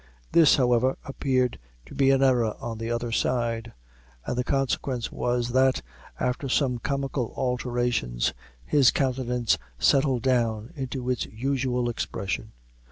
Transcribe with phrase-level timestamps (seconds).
[0.31, 3.71] This, however, appeared to be an error on the other side;
[4.25, 5.83] and the consequence was, that,
[6.19, 8.33] after some comical alterations,
[8.65, 12.51] his countenance settled down into its usual expression.